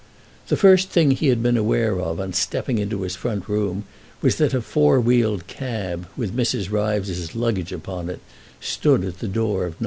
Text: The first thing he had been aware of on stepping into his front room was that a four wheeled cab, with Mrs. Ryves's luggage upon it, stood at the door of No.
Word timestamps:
The 0.47 0.57
first 0.57 0.89
thing 0.89 1.11
he 1.11 1.27
had 1.27 1.43
been 1.43 1.57
aware 1.57 1.99
of 2.01 2.19
on 2.19 2.33
stepping 2.33 2.79
into 2.79 3.03
his 3.03 3.15
front 3.15 3.47
room 3.47 3.83
was 4.19 4.37
that 4.37 4.51
a 4.51 4.59
four 4.59 4.99
wheeled 4.99 5.45
cab, 5.45 6.07
with 6.17 6.35
Mrs. 6.35 6.71
Ryves's 6.71 7.35
luggage 7.35 7.71
upon 7.71 8.09
it, 8.09 8.21
stood 8.59 9.05
at 9.05 9.19
the 9.19 9.27
door 9.27 9.65
of 9.67 9.73
No. 9.73 9.79